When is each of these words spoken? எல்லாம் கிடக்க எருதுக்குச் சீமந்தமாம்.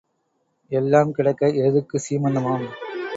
எல்லாம் 0.71 1.11
கிடக்க 1.11 1.47
எருதுக்குச் 1.47 2.05
சீமந்தமாம். 2.09 2.65